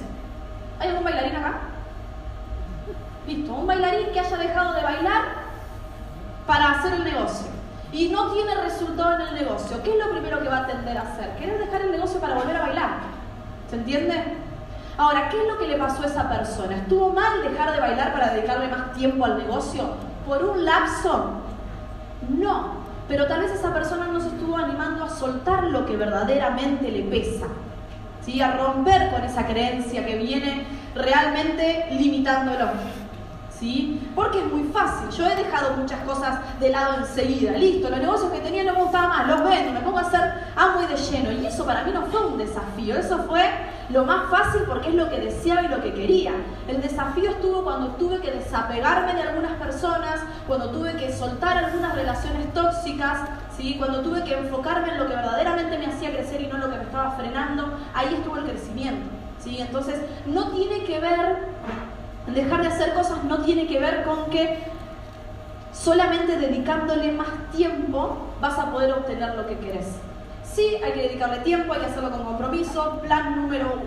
¿Hay 0.80 0.90
algún 0.90 1.04
bailarín 1.04 1.36
acá? 1.36 1.71
Listo, 3.28 3.54
un 3.54 3.68
bailarín 3.68 4.12
que 4.12 4.20
haya 4.20 4.38
dejado 4.38 4.74
de 4.74 4.84
bailar 4.84 5.22
para 6.48 6.72
hacer 6.72 6.94
el 6.94 7.04
negocio 7.04 7.48
y 7.92 8.10
no 8.10 8.32
tiene 8.32 8.56
resultado 8.56 9.16
en 9.16 9.28
el 9.28 9.36
negocio, 9.36 9.82
¿qué 9.84 9.92
es 9.92 10.06
lo 10.06 10.12
primero 10.12 10.42
que 10.42 10.48
va 10.48 10.60
a 10.60 10.68
tender 10.68 10.98
a 10.98 11.02
hacer? 11.02 11.36
Querer 11.38 11.60
dejar 11.60 11.82
el 11.82 11.92
negocio 11.92 12.20
para 12.20 12.36
volver 12.36 12.56
a 12.56 12.62
bailar. 12.62 12.90
¿Se 13.70 13.76
entiende? 13.76 14.16
Ahora, 14.98 15.30
¿qué 15.30 15.42
es 15.42 15.48
lo 15.48 15.58
que 15.58 15.68
le 15.68 15.78
pasó 15.78 16.04
a 16.04 16.06
esa 16.06 16.30
persona? 16.30 16.76
¿Estuvo 16.76 17.12
mal 17.12 17.42
dejar 17.44 17.72
de 17.74 17.80
bailar 17.80 18.14
para 18.14 18.34
dedicarle 18.34 18.68
más 18.68 18.94
tiempo 18.94 19.26
al 19.26 19.38
negocio? 19.38 19.96
¿Por 20.26 20.44
un 20.44 20.64
lapso? 20.66 21.32
No, 22.30 22.76
pero 23.08 23.28
tal 23.28 23.42
vez 23.42 23.52
esa 23.52 23.74
persona 23.74 24.08
no 24.08 24.22
se 24.22 24.28
estuvo 24.28 24.58
animando 24.58 25.04
a 25.04 25.10
soltar 25.10 25.66
lo 25.66 25.86
que 25.86 25.98
verdaderamente 25.98 26.92
le 26.92 27.04
pesa, 27.04 27.48
¿sí? 28.26 28.42
a 28.42 28.52
romper 28.52 29.10
con 29.10 29.24
esa 29.24 29.48
creencia 29.48 30.06
que 30.06 30.16
viene 30.16 30.66
realmente 30.96 31.88
limitándolo. 31.92 32.70
¿Sí? 33.62 34.02
Porque 34.16 34.40
es 34.40 34.52
muy 34.52 34.64
fácil. 34.74 35.08
Yo 35.12 35.24
he 35.28 35.36
dejado 35.36 35.78
muchas 35.78 36.00
cosas 36.00 36.40
de 36.60 36.70
lado 36.72 36.98
enseguida. 36.98 37.52
Listo, 37.52 37.92
los 37.92 38.00
negocios 38.00 38.32
que 38.32 38.40
tenía 38.40 38.64
no 38.64 38.74
me 38.74 38.82
gustaban 38.82 39.10
más, 39.10 39.28
los 39.28 39.44
vendo, 39.48 39.72
me 39.72 39.82
pongo 39.82 40.00
a 40.00 40.02
hacer 40.02 40.34
amo 40.56 40.82
y 40.82 40.88
de 40.88 40.96
lleno. 40.96 41.32
Y 41.32 41.46
eso 41.46 41.64
para 41.64 41.84
mí 41.84 41.92
no 41.94 42.08
fue 42.08 42.26
un 42.26 42.40
desafío, 42.40 42.98
eso 42.98 43.20
fue 43.26 43.44
lo 43.90 44.04
más 44.04 44.32
fácil 44.32 44.64
porque 44.68 44.90
es 44.90 44.96
lo 44.96 45.08
que 45.12 45.20
deseaba 45.20 45.62
y 45.62 45.68
lo 45.68 45.80
que 45.80 45.94
quería. 45.94 46.32
El 46.68 46.82
desafío 46.82 47.30
estuvo 47.30 47.64
cuando 47.64 47.90
tuve 47.98 48.20
que 48.20 48.32
desapegarme 48.32 49.14
de 49.14 49.22
algunas 49.22 49.52
personas, 49.54 50.22
cuando 50.48 50.72
tuve 50.72 50.96
que 50.96 51.14
soltar 51.14 51.64
algunas 51.64 51.94
relaciones 51.94 52.52
tóxicas, 52.56 53.30
¿sí? 53.56 53.76
cuando 53.78 54.02
tuve 54.02 54.24
que 54.24 54.40
enfocarme 54.40 54.94
en 54.94 54.98
lo 54.98 55.08
que 55.08 55.14
verdaderamente 55.14 55.78
me 55.78 55.86
hacía 55.86 56.12
crecer 56.12 56.42
y 56.42 56.48
no 56.48 56.58
lo 56.58 56.72
que 56.72 56.78
me 56.78 56.84
estaba 56.84 57.12
frenando. 57.12 57.78
Ahí 57.94 58.12
estuvo 58.16 58.38
el 58.38 58.46
crecimiento. 58.46 59.08
¿sí? 59.44 59.58
Entonces, 59.60 60.00
no 60.26 60.50
tiene 60.50 60.84
que 60.84 61.00
ver, 61.00 61.51
dejar 62.34 62.62
de 62.62 62.68
hacer 62.68 62.94
cosas 62.94 63.24
no 63.24 63.40
tiene 63.40 63.68
que 63.68 63.80
ver 63.80 64.04
con 64.04 64.30
que 64.30 64.64
solamente 65.74 66.38
dedicándole 66.38 67.12
más 67.12 67.28
tiempo 67.56 68.18
vas 68.40 68.58
a 68.60 68.72
poder 68.72 68.94
obtener 68.94 69.36
lo 69.36 69.48
que 69.48 69.58
querés. 69.58 69.88
Sí, 70.44 70.78
hay 70.84 70.92
que 70.94 71.02
dedicarle 71.04 71.38
tiempo, 71.40 71.74
hay 71.74 71.80
que 71.80 71.86
hacerlo 71.88 72.12
con 72.12 72.24
compromiso. 72.24 73.00
Plan 73.02 73.36
número, 73.36 73.82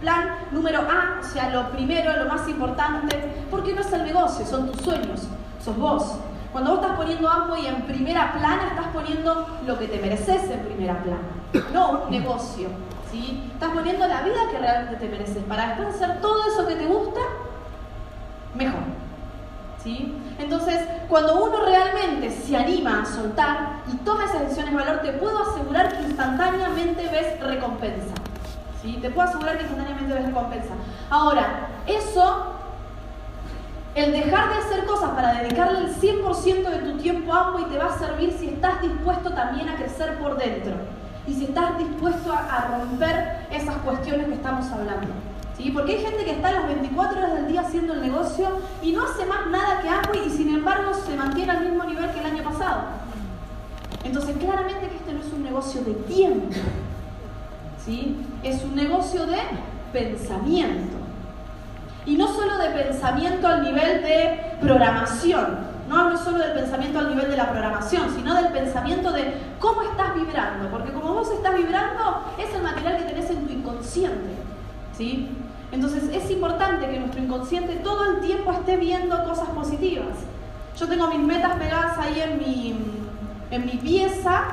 plan 0.00 0.36
número 0.50 0.80
A, 0.80 1.20
o 1.20 1.24
sea, 1.24 1.50
lo 1.50 1.70
primero, 1.70 2.16
lo 2.16 2.26
más 2.26 2.48
importante, 2.48 3.44
porque 3.50 3.74
no 3.74 3.82
es 3.82 3.92
el 3.92 4.04
negocio, 4.04 4.46
son 4.46 4.70
tus 4.70 4.80
sueños, 4.80 5.22
sos 5.62 5.76
vos. 5.76 6.18
Cuando 6.52 6.70
vos 6.70 6.80
estás 6.80 6.96
poniendo 6.96 7.56
y 7.62 7.66
en 7.66 7.82
primera 7.82 8.32
plana, 8.32 8.68
estás 8.70 8.86
poniendo 8.86 9.46
lo 9.66 9.78
que 9.78 9.88
te 9.88 9.98
mereces 10.00 10.50
en 10.50 10.60
primera 10.60 11.02
plana, 11.02 11.68
no 11.72 12.04
un 12.04 12.10
negocio. 12.10 12.68
¿sí? 13.10 13.50
Estás 13.52 13.70
poniendo 13.70 14.06
la 14.08 14.22
vida 14.22 14.40
que 14.50 14.58
realmente 14.58 14.96
te 14.96 15.08
mereces 15.08 15.44
para 15.44 15.68
después 15.68 15.94
hacer 15.94 16.20
todo 16.20 16.46
eso 16.48 16.66
que 16.66 16.76
te 16.76 16.86
gusta 16.86 17.20
mejor. 18.56 18.96
Entonces, 20.38 20.80
cuando 21.08 21.44
uno 21.44 21.64
realmente 21.64 22.30
se 22.30 22.56
anima 22.56 23.02
a 23.02 23.06
soltar 23.06 23.82
y 23.92 23.96
toma 23.98 24.24
esas 24.24 24.42
decisiones 24.42 24.72
de 24.72 24.80
valor, 24.80 25.00
te 25.00 25.12
puedo 25.12 25.50
asegurar 25.50 25.96
que 25.96 26.02
instantáneamente 26.02 27.08
ves 27.08 27.40
recompensa. 27.40 28.14
¿sí? 28.82 28.98
Te 29.00 29.10
puedo 29.10 29.28
asegurar 29.28 29.56
que 29.56 29.62
instantáneamente 29.64 30.12
ves 30.12 30.26
recompensa. 30.26 30.74
Ahora, 31.08 31.68
eso, 31.86 32.54
el 33.94 34.12
dejar 34.12 34.48
de 34.48 34.54
hacer 34.56 34.84
cosas 34.86 35.10
para 35.10 35.42
dedicarle 35.42 35.78
el 35.78 35.94
100% 35.94 36.68
de 36.68 36.78
tu 36.78 36.98
tiempo 36.98 37.32
a 37.32 37.46
algo 37.46 37.60
y 37.60 37.64
te 37.66 37.78
va 37.78 37.86
a 37.86 37.98
servir 37.98 38.32
si 38.32 38.48
estás 38.48 38.82
dispuesto 38.82 39.30
también 39.30 39.68
a 39.68 39.76
crecer 39.76 40.18
por 40.18 40.36
dentro 40.36 40.74
y 41.28 41.34
si 41.34 41.44
estás 41.44 41.78
dispuesto 41.78 42.32
a 42.32 42.68
romper 42.78 43.46
esas 43.50 43.76
cuestiones 43.78 44.26
que 44.26 44.34
estamos 44.34 44.70
hablando. 44.70 45.35
Porque 45.76 45.98
hay 45.98 46.04
gente 46.04 46.24
que 46.24 46.30
está 46.32 46.52
las 46.52 46.66
24 46.66 47.18
horas 47.18 47.34
del 47.34 47.48
día 47.48 47.60
haciendo 47.60 47.92
el 47.92 48.00
negocio 48.00 48.48
y 48.82 48.92
no 48.92 49.04
hace 49.04 49.26
más 49.26 49.46
nada 49.48 49.80
que 49.82 49.88
Amway 49.88 50.26
y 50.26 50.30
sin 50.30 50.54
embargo 50.54 50.92
se 50.94 51.14
mantiene 51.14 51.52
al 51.52 51.64
mismo 51.64 51.84
nivel 51.84 52.10
que 52.12 52.20
el 52.20 52.26
año 52.26 52.42
pasado. 52.42 52.80
Entonces, 54.02 54.36
claramente 54.38 54.88
que 54.88 54.96
este 54.96 55.12
no 55.12 55.20
es 55.20 55.32
un 55.32 55.42
negocio 55.42 55.82
de 55.82 55.92
tiempo, 55.92 56.54
¿sí? 57.84 58.16
Es 58.42 58.62
un 58.62 58.74
negocio 58.74 59.26
de 59.26 59.38
pensamiento. 59.92 60.96
Y 62.06 62.16
no 62.16 62.28
solo 62.28 62.56
de 62.56 62.70
pensamiento 62.70 63.46
al 63.46 63.62
nivel 63.62 64.02
de 64.02 64.56
programación, 64.60 65.58
no 65.88 65.98
hablo 65.98 66.16
solo 66.16 66.38
del 66.38 66.52
pensamiento 66.52 67.00
al 67.00 67.08
nivel 67.08 67.30
de 67.30 67.36
la 67.36 67.50
programación, 67.50 68.14
sino 68.14 68.34
del 68.34 68.48
pensamiento 68.48 69.12
de 69.12 69.34
cómo 69.58 69.82
estás 69.82 70.14
vibrando, 70.14 70.68
porque 70.70 70.92
como 70.92 71.12
vos 71.12 71.30
estás 71.32 71.54
vibrando 71.54 72.24
es 72.38 72.54
el 72.54 72.62
material 72.62 72.96
que 72.96 73.04
tenés 73.04 73.30
en 73.30 73.46
tu 73.46 73.52
inconsciente. 73.52 74.36
¿sí? 74.96 75.28
Entonces 75.76 76.04
es 76.10 76.30
importante 76.30 76.88
que 76.88 76.98
nuestro 76.98 77.22
inconsciente 77.22 77.74
todo 77.76 78.12
el 78.12 78.20
tiempo 78.20 78.50
esté 78.50 78.78
viendo 78.78 79.22
cosas 79.24 79.48
positivas. 79.50 80.16
Yo 80.80 80.88
tengo 80.88 81.06
mis 81.08 81.18
metas 81.18 81.54
pegadas 81.56 81.98
ahí 81.98 82.18
en 82.18 82.38
mi, 82.38 82.74
en 83.50 83.66
mi 83.66 83.76
pieza 83.76 84.44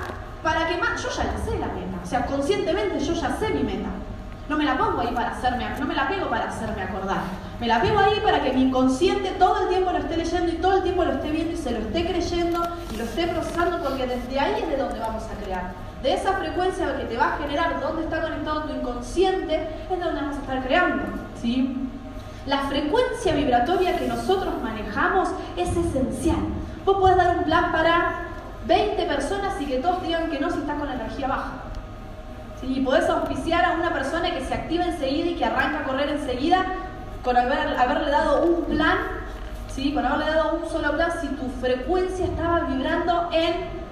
para 0.44 0.68
que 0.68 0.76
más, 0.76 1.02
yo 1.02 1.08
ya 1.08 1.24
sé 1.46 1.58
la 1.60 1.68
meta, 1.68 2.02
o 2.04 2.06
sea, 2.06 2.26
conscientemente 2.26 3.00
yo 3.00 3.14
ya 3.14 3.38
sé 3.38 3.52
mi 3.52 3.64
meta. 3.64 3.88
No 4.50 4.58
me 4.58 4.66
la 4.66 4.78
pongo 4.78 5.00
ahí 5.00 5.14
para 5.16 5.30
hacerme, 5.30 5.66
no 5.80 5.86
me 5.86 5.96
la 5.96 6.10
pego 6.10 6.28
para 6.28 6.50
hacerme 6.50 6.82
acordar. 6.82 7.22
Me 7.62 7.68
la 7.68 7.82
pego 7.82 8.00
ahí 8.00 8.20
para 8.22 8.44
que 8.44 8.52
mi 8.52 8.64
inconsciente 8.64 9.30
todo 9.40 9.64
el 9.64 9.70
tiempo 9.70 9.94
lo 9.94 10.00
esté 10.00 10.18
leyendo 10.18 10.52
y 10.52 10.56
todo 10.58 10.76
el 10.76 10.84
tiempo 10.84 11.06
lo 11.06 11.14
esté 11.14 11.32
viendo 11.32 11.54
y 11.54 11.58
se 11.58 11.72
lo 11.72 11.78
esté 11.78 12.06
creyendo 12.06 12.68
y 12.94 12.98
lo 12.98 13.06
esté 13.06 13.28
procesando 13.28 13.82
porque 13.82 14.08
desde 14.08 14.38
ahí 14.38 14.62
es 14.62 14.68
de 14.68 14.76
donde 14.76 15.00
vamos 15.00 15.24
a 15.24 15.42
crear 15.42 15.72
de 16.04 16.14
esa 16.14 16.34
frecuencia 16.34 16.98
que 16.98 17.06
te 17.06 17.18
va 17.18 17.34
a 17.34 17.38
generar 17.38 17.80
dónde 17.80 18.04
está 18.04 18.22
conectado 18.22 18.64
tu 18.64 18.74
inconsciente, 18.74 19.70
es 19.90 20.00
donde 20.00 20.22
vamos 20.22 20.36
a 20.36 20.42
estar 20.42 20.62
creando. 20.62 21.04
¿sí? 21.42 21.78
La 22.46 22.60
frecuencia 22.64 23.34
vibratoria 23.34 23.98
que 23.98 24.08
nosotros 24.08 24.54
manejamos 24.62 25.30
es 25.56 25.70
esencial. 25.70 26.40
Vos 26.86 26.98
podés 26.98 27.16
dar 27.16 27.38
un 27.38 27.46
plan 27.46 27.72
para 27.72 28.16
20 28.68 29.02
personas 29.06 29.60
y 29.62 29.66
que 29.66 29.78
todos 29.78 30.04
digan 30.04 30.30
que 30.30 30.42
no 30.42 30.52
si 30.52 30.60
estás 30.60 30.78
con 30.78 30.90
la 30.90 30.96
energía 30.96 31.30
baja. 31.30 31.52
¿Sí? 32.60 32.82
Podés 32.82 33.10
auspiciar 33.10 33.64
a 33.64 33.72
una 33.72 33.94
persona 33.94 34.30
que 34.30 34.44
se 34.44 34.54
activa 34.54 34.84
enseguida 34.84 35.28
y 35.28 35.36
que 35.36 35.46
arranca 35.46 35.80
a 35.80 35.84
correr 35.84 36.10
enseguida 36.10 36.66
con 37.24 37.38
haberle 37.38 38.10
dado 38.10 38.44
un 38.44 38.66
plan, 38.66 38.98
¿sí? 39.74 39.94
con 39.94 40.06
haberle 40.06 40.26
dado 40.26 40.60
un 40.62 40.70
solo 40.70 40.92
plan, 40.92 41.12
si 41.22 41.28
tu 41.28 41.50
frecuencia 41.62 42.26
estaba 42.26 42.66
vibrando 42.66 43.30
en 43.32 43.83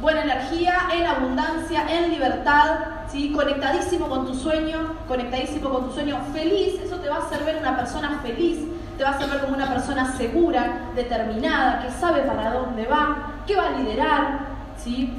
buena 0.00 0.22
energía, 0.22 0.74
en 0.92 1.06
abundancia, 1.06 1.86
en 1.88 2.10
libertad, 2.10 2.78
¿sí? 3.10 3.32
conectadísimo 3.32 4.08
con 4.08 4.26
tu 4.26 4.34
sueño, 4.34 4.96
conectadísimo 5.06 5.70
con 5.70 5.88
tu 5.88 5.94
sueño 5.94 6.18
feliz, 6.32 6.80
eso 6.80 6.96
te 6.96 7.08
va 7.08 7.16
a 7.16 7.26
hacer 7.26 7.44
ver 7.44 7.58
una 7.58 7.76
persona 7.76 8.18
feliz, 8.22 8.58
te 8.96 9.04
va 9.04 9.10
a 9.10 9.12
hacer 9.14 9.28
ver 9.30 9.40
como 9.40 9.54
una 9.54 9.68
persona 9.68 10.16
segura, 10.16 10.90
determinada, 10.94 11.82
que 11.82 11.90
sabe 11.90 12.22
para 12.22 12.52
dónde 12.52 12.86
va, 12.86 13.32
que 13.46 13.56
va 13.56 13.68
a 13.68 13.70
liderar. 13.70 14.40
¿sí? 14.76 15.12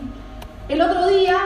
El 0.70 0.82
otro 0.82 1.08
día, 1.08 1.38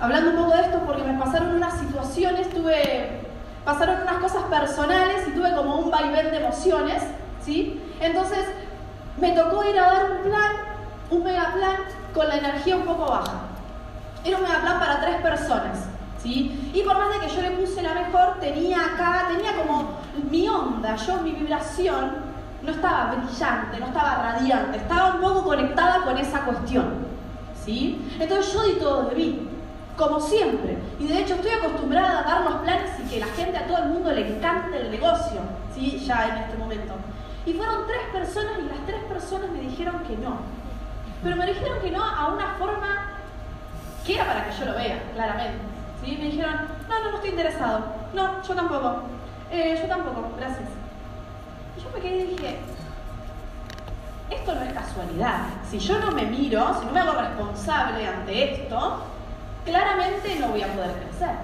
hablando 0.00 0.30
un 0.30 0.36
poco 0.36 0.56
de 0.56 0.62
esto, 0.62 0.80
porque 0.84 1.04
me 1.04 1.18
pasaron 1.18 1.54
unas 1.54 1.78
situaciones, 1.78 2.50
tuve, 2.50 3.20
pasaron 3.64 4.02
unas 4.02 4.16
cosas 4.16 4.42
personales 4.44 5.28
y 5.28 5.30
tuve 5.30 5.54
como 5.54 5.76
un 5.76 5.90
vaivén 5.90 6.30
de 6.30 6.38
emociones, 6.38 7.02
¿sí? 7.44 7.80
Entonces, 8.00 8.44
me 9.16 9.30
tocó 9.32 9.64
ir 9.64 9.78
a 9.78 9.92
dar 9.92 10.10
un 10.10 10.22
plan, 10.22 10.52
un 11.10 11.24
mega 11.24 11.52
plan, 11.54 11.76
con 12.18 12.28
la 12.28 12.36
energía 12.36 12.76
un 12.76 12.82
poco 12.82 13.06
baja. 13.06 13.42
Era 14.24 14.38
un 14.38 14.44
plan 14.44 14.80
para 14.80 15.00
tres 15.00 15.22
personas. 15.22 15.86
¿sí? 16.20 16.72
Y 16.74 16.82
por 16.82 16.98
más 16.98 17.14
de 17.14 17.20
que 17.20 17.32
yo 17.32 17.42
le 17.42 17.52
puse 17.52 17.80
la 17.80 17.94
mejor, 17.94 18.40
tenía 18.40 18.78
acá, 18.84 19.28
tenía 19.28 19.56
como 19.56 20.00
mi 20.28 20.48
onda, 20.48 20.96
yo, 20.96 21.18
mi 21.18 21.30
vibración, 21.30 22.16
no 22.62 22.72
estaba 22.72 23.14
brillante, 23.14 23.78
no 23.78 23.86
estaba 23.86 24.32
radiante, 24.32 24.78
estaba 24.78 25.14
un 25.14 25.20
poco 25.20 25.44
conectada 25.44 26.02
con 26.02 26.18
esa 26.18 26.40
cuestión. 26.40 27.06
¿sí? 27.64 28.04
Entonces 28.18 28.52
yo 28.52 28.64
di 28.64 28.72
todo 28.80 29.04
de 29.04 29.14
mí, 29.14 29.48
como 29.96 30.18
siempre. 30.18 30.76
Y 30.98 31.06
de 31.06 31.20
hecho 31.20 31.34
estoy 31.34 31.52
acostumbrada 31.52 32.18
a 32.18 32.22
dar 32.24 32.50
los 32.50 32.54
planes 32.62 32.90
y 32.98 33.08
que 33.08 33.20
la 33.20 33.26
gente, 33.26 33.56
a 33.56 33.66
todo 33.68 33.78
el 33.78 33.90
mundo 33.90 34.10
le 34.10 34.26
encante 34.26 34.76
el 34.80 34.90
negocio, 34.90 35.40
¿sí? 35.72 36.02
ya 36.04 36.30
en 36.30 36.42
este 36.42 36.58
momento. 36.58 36.94
Y 37.46 37.52
fueron 37.52 37.86
tres 37.86 38.00
personas 38.12 38.58
y 38.58 38.68
las 38.68 38.84
tres 38.86 39.04
personas 39.04 39.50
me 39.50 39.60
dijeron 39.60 40.00
que 40.00 40.16
no. 40.16 40.58
Pero 41.22 41.36
me 41.36 41.46
dijeron 41.46 41.80
que 41.80 41.90
no 41.90 42.04
a 42.04 42.28
una 42.28 42.54
forma 42.58 43.08
que 44.06 44.14
era 44.14 44.26
para 44.26 44.44
que 44.44 44.58
yo 44.58 44.64
lo 44.66 44.74
vea, 44.74 45.02
claramente. 45.14 45.58
¿sí? 46.02 46.16
Me 46.18 46.24
dijeron, 46.26 46.54
no, 46.88 47.00
no, 47.00 47.10
no 47.10 47.16
estoy 47.16 47.30
interesado. 47.30 47.84
No, 48.14 48.42
yo 48.42 48.54
tampoco. 48.54 49.02
Eh, 49.50 49.78
yo 49.80 49.88
tampoco, 49.88 50.30
gracias. 50.38 50.68
Y 51.76 51.82
yo 51.82 51.90
me 51.94 52.00
quedé 52.00 52.24
y 52.24 52.26
dije, 52.28 52.58
esto 54.30 54.54
no 54.54 54.62
es 54.62 54.72
casualidad. 54.72 55.40
Si 55.68 55.78
yo 55.78 55.98
no 55.98 56.12
me 56.12 56.22
miro, 56.22 56.74
si 56.78 56.86
no 56.86 56.92
me 56.92 57.00
hago 57.00 57.12
responsable 57.12 58.06
ante 58.06 58.62
esto, 58.62 59.04
claramente 59.64 60.38
no 60.38 60.48
voy 60.48 60.62
a 60.62 60.72
poder 60.72 60.92
crecer. 60.92 61.36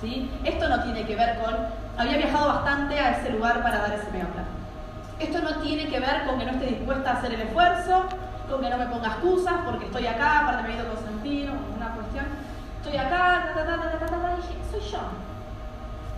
¿sí? 0.00 0.30
Esto 0.44 0.68
no 0.68 0.82
tiene 0.82 1.04
que 1.04 1.16
ver 1.16 1.38
con... 1.38 1.54
Había 1.96 2.16
viajado 2.16 2.48
bastante 2.48 2.98
a 2.98 3.18
ese 3.18 3.30
lugar 3.30 3.62
para 3.62 3.78
dar 3.78 3.92
ese 3.92 4.10
mega 4.10 4.26
plan. 4.26 4.44
Esto 5.18 5.40
no 5.40 5.62
tiene 5.62 5.86
que 5.86 6.00
ver 6.00 6.26
con 6.26 6.38
que 6.38 6.44
no 6.44 6.52
esté 6.52 6.66
dispuesta 6.66 7.10
a 7.10 7.14
hacer 7.14 7.34
el 7.34 7.42
esfuerzo, 7.42 8.04
con 8.50 8.60
que 8.60 8.70
no 8.70 8.78
me 8.78 8.86
ponga 8.86 9.08
excusas 9.08 9.54
porque 9.64 9.86
estoy 9.86 10.06
acá, 10.06 10.40
aparte 10.40 10.62
me 10.62 10.70
he 10.70 10.76
ido 10.76 10.88
Constantino, 10.88 11.52
una 11.76 11.94
cuestión. 11.94 12.26
Estoy 12.82 12.98
acá, 12.98 13.52
ta, 13.54 13.64
ta, 13.64 13.98
ta, 13.98 14.06
ta, 14.06 14.36
dije, 14.36 14.54
soy 14.70 14.80
yo. 14.80 14.98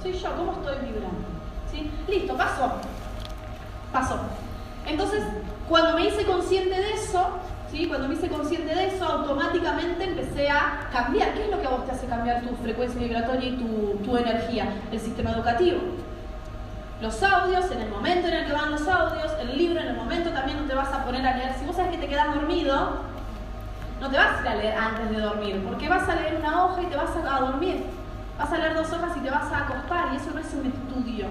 Soy 0.02 0.12
yo, 0.12 0.36
¿cómo 0.36 0.52
estoy 0.52 0.86
vibrando? 0.86 1.28
¿Sí? 1.70 1.90
Listo, 2.08 2.36
pasó. 2.36 2.72
Pasó. 3.92 4.18
Entonces, 4.86 5.22
cuando 5.68 5.94
me 5.94 6.06
hice 6.06 6.24
consciente 6.24 6.74
de 6.74 6.92
eso, 6.92 7.28
¿sí? 7.70 7.86
cuando 7.86 8.08
me 8.08 8.14
hice 8.14 8.28
consciente 8.28 8.74
de 8.74 8.86
eso, 8.86 9.04
automáticamente 9.04 10.04
empecé 10.04 10.50
a 10.50 10.88
cambiar. 10.92 11.34
¿Qué 11.34 11.44
es 11.44 11.50
lo 11.50 11.60
que 11.60 11.66
a 11.66 11.70
vos 11.70 11.86
te 11.86 11.92
hace 11.92 12.06
cambiar 12.06 12.42
tu 12.42 12.54
frecuencia 12.56 13.00
vibratoria 13.00 13.48
y 13.48 13.56
tu, 13.56 14.04
tu 14.04 14.16
energía? 14.16 14.72
El 14.90 15.00
sistema 15.00 15.32
educativo 15.32 15.78
los 17.00 17.22
audios, 17.22 17.70
en 17.70 17.82
el 17.82 17.90
momento 17.90 18.28
en 18.28 18.34
el 18.34 18.46
que 18.46 18.52
van 18.52 18.70
los 18.70 18.88
audios, 18.88 19.32
el 19.40 19.56
libro 19.56 19.80
en 19.80 19.88
el 19.88 19.96
momento 19.96 20.30
también 20.30 20.60
no 20.60 20.66
te 20.66 20.74
vas 20.74 20.92
a 20.92 21.04
poner 21.04 21.26
a 21.26 21.36
leer. 21.36 21.54
Si 21.58 21.66
vos 21.66 21.76
sabes 21.76 21.92
que 21.92 21.98
te 21.98 22.08
quedas 22.08 22.34
dormido, 22.34 23.02
no 24.00 24.10
te 24.10 24.16
vas 24.16 24.38
a 24.38 24.40
ir 24.40 24.48
a 24.48 24.54
leer 24.54 24.78
antes 24.78 25.10
de 25.10 25.20
dormir, 25.20 25.62
porque 25.66 25.88
vas 25.88 26.08
a 26.08 26.14
leer 26.14 26.36
una 26.36 26.64
hoja 26.64 26.82
y 26.82 26.86
te 26.86 26.96
vas 26.96 27.10
a 27.10 27.40
dormir. 27.40 27.84
Vas 28.38 28.52
a 28.52 28.58
leer 28.58 28.74
dos 28.74 28.90
hojas 28.92 29.16
y 29.16 29.20
te 29.20 29.30
vas 29.30 29.52
a 29.52 29.58
acostar, 29.58 30.12
y 30.12 30.16
eso 30.16 30.30
no 30.32 30.40
es 30.40 30.54
un 30.54 30.66
estudio. 30.66 31.26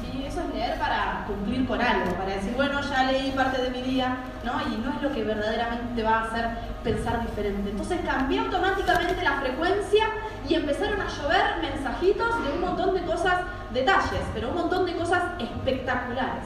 ¿sí? 0.00 0.24
Eso 0.24 0.40
es 0.40 0.54
leer 0.54 0.78
para 0.78 1.24
cumplir 1.26 1.66
con 1.66 1.80
algo, 1.80 2.12
para 2.14 2.34
decir, 2.34 2.52
bueno, 2.54 2.80
ya 2.80 3.04
leí 3.04 3.30
parte 3.32 3.62
de 3.62 3.70
mi 3.70 3.82
día, 3.82 4.16
¿no? 4.44 4.52
Y 4.68 4.76
no 4.78 4.92
es 4.94 5.02
lo 5.02 5.12
que 5.12 5.24
verdaderamente 5.24 5.94
te 5.94 6.02
va 6.02 6.18
a 6.18 6.24
hacer 6.24 6.48
pensar 6.84 7.20
diferente. 7.26 7.70
Entonces 7.70 8.00
cambié 8.04 8.40
automáticamente 8.40 9.22
la 9.22 9.40
frecuencia 9.40 10.06
y 10.48 10.54
empezaron 10.54 11.00
a 11.00 11.08
llover 11.08 11.58
mensajitos 11.60 12.44
de 12.44 12.52
un 12.52 12.60
montón 12.60 12.94
de 12.94 13.02
cosas, 13.02 13.25
detalles, 13.76 14.22
pero 14.34 14.48
un 14.48 14.56
montón 14.56 14.86
de 14.86 14.96
cosas 14.96 15.22
espectaculares. 15.38 16.44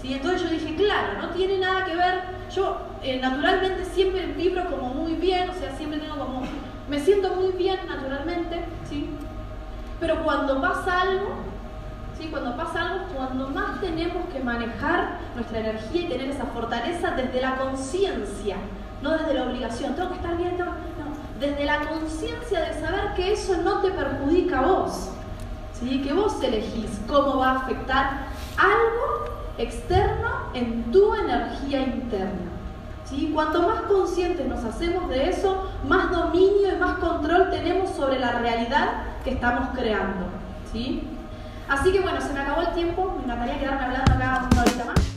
¿sí? 0.00 0.14
Entonces 0.14 0.42
yo 0.42 0.48
dije, 0.48 0.74
claro, 0.76 1.20
no 1.20 1.30
tiene 1.30 1.58
nada 1.58 1.84
que 1.84 1.96
ver, 1.96 2.22
yo 2.54 2.78
eh, 3.02 3.18
naturalmente 3.20 3.84
siempre 3.84 4.26
vibro 4.26 4.64
como 4.70 4.94
muy 4.94 5.14
bien, 5.14 5.50
o 5.50 5.54
sea, 5.54 5.76
siempre 5.76 5.98
tengo 5.98 6.16
como, 6.16 6.42
me 6.88 6.98
siento 6.98 7.34
muy 7.34 7.52
bien 7.52 7.78
naturalmente, 7.88 8.64
¿sí? 8.88 9.10
Pero 9.98 10.22
cuando 10.24 10.60
pasa 10.60 11.02
algo, 11.02 11.34
¿sí? 12.18 12.28
cuando 12.30 12.56
pasa 12.56 12.80
algo, 12.80 13.04
cuando 13.14 13.48
más 13.48 13.80
tenemos 13.80 14.26
que 14.32 14.40
manejar 14.40 15.18
nuestra 15.34 15.60
energía 15.60 16.02
y 16.02 16.08
tener 16.08 16.30
esa 16.30 16.46
fortaleza 16.46 17.10
desde 17.10 17.40
la 17.40 17.56
conciencia, 17.56 18.56
no 19.02 19.12
desde 19.12 19.34
la 19.34 19.44
obligación, 19.44 19.94
tengo 19.94 20.10
que 20.10 20.16
estar 20.16 20.36
bien, 20.36 20.56
no, 20.58 20.66
desde 21.38 21.64
la 21.64 21.80
conciencia 21.80 22.60
de 22.60 22.80
saber 22.80 23.14
que 23.14 23.32
eso 23.32 23.56
no 23.62 23.80
te 23.80 23.90
perjudica 23.90 24.58
a 24.60 24.62
vos, 24.62 25.10
¿sí? 25.80 26.02
que 26.02 26.12
vos 26.12 26.42
elegís 26.42 27.00
cómo 27.08 27.38
va 27.38 27.50
a 27.50 27.56
afectar 27.56 28.26
algo 28.56 29.24
externo 29.58 30.28
en 30.54 30.90
tu 30.90 31.14
energía 31.14 31.80
interna. 31.80 32.50
¿sí? 33.04 33.30
Cuanto 33.34 33.62
más 33.62 33.82
conscientes 33.82 34.46
nos 34.46 34.64
hacemos 34.64 35.08
de 35.08 35.30
eso, 35.30 35.70
más 35.88 36.10
dominio 36.10 36.74
y 36.74 36.78
más 36.78 36.98
control 36.98 37.50
tenemos 37.50 37.90
sobre 37.90 38.18
la 38.18 38.38
realidad 38.38 38.88
que 39.24 39.30
estamos 39.30 39.68
creando. 39.76 40.26
¿sí? 40.72 41.02
Así 41.68 41.92
que 41.92 42.00
bueno, 42.00 42.20
se 42.20 42.32
me 42.32 42.40
acabó 42.40 42.62
el 42.62 42.72
tiempo, 42.72 43.14
me 43.16 43.24
encantaría 43.24 43.58
quedarme 43.58 43.84
hablando 43.84 44.12
acá 44.12 44.48
una 44.50 44.62
horita 44.62 44.84
más. 44.84 45.09